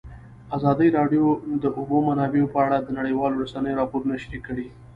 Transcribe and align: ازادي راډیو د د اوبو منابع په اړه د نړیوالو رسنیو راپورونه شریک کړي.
ازادي 0.57 0.87
راډیو 0.97 1.25
د 1.37 1.39
د 1.63 1.65
اوبو 1.77 1.97
منابع 2.07 2.43
په 2.53 2.57
اړه 2.65 2.77
د 2.81 2.89
نړیوالو 2.99 3.39
رسنیو 3.43 3.79
راپورونه 3.81 4.15
شریک 4.23 4.43
کړي. 4.49 4.67